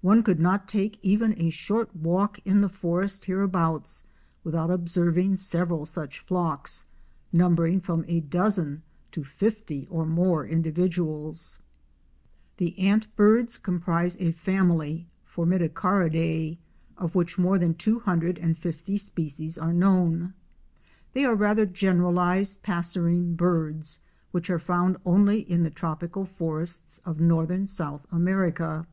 One 0.00 0.24
could 0.24 0.40
not 0.40 0.66
take 0.66 0.98
even 1.00 1.32
a 1.40 1.48
short 1.48 1.94
walk 1.94 2.40
in 2.44 2.60
the 2.60 2.68
forest 2.68 3.26
hereabouts 3.26 4.02
without 4.42 4.68
observing 4.68 5.36
several 5.36 5.86
such 5.86 6.18
flocks, 6.18 6.86
numbering 7.32 7.78
from 7.78 8.04
a 8.08 8.18
dozen 8.18 8.82
to 9.12 9.22
fifty 9.22 9.86
or 9.88 10.04
more 10.04 10.44
individuals. 10.44 11.60
The 12.56 12.74
Antbirds 12.80 13.62
comprise 13.62 14.16
a 14.20 14.32
family, 14.32 15.06
Formicariidae, 15.24 16.58
of 16.98 17.14
which 17.14 17.38
more 17.38 17.56
than 17.56 17.74
two 17.74 18.00
hundred 18.00 18.38
and 18.38 18.58
fifty 18.58 18.96
species 18.96 19.56
are 19.56 19.72
known. 19.72 20.34
They 21.12 21.24
are 21.24 21.36
rather 21.36 21.64
generalized 21.64 22.64
passerine 22.64 23.36
birds, 23.36 24.00
which 24.32 24.50
are 24.50 24.58
found 24.58 24.96
only 25.06 25.38
in 25.42 25.62
the 25.62 25.70
tropical 25.70 26.24
forests 26.24 26.98
of 27.04 27.20
northern 27.20 27.68
South 27.68 28.04
America. 28.10 28.88